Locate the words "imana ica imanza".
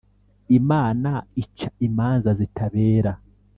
0.59-2.29